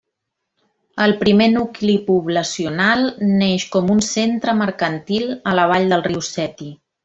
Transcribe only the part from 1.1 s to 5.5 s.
primer nucli poblacional neix com un centre mercantil